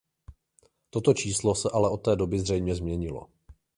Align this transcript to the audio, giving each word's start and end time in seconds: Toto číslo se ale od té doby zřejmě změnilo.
Toto 0.89 1.13
číslo 1.13 1.55
se 1.55 1.69
ale 1.73 1.89
od 1.89 1.97
té 1.97 2.15
doby 2.15 2.39
zřejmě 2.39 2.75
změnilo. 2.75 3.27